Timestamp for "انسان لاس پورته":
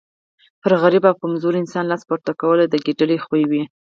1.61-2.31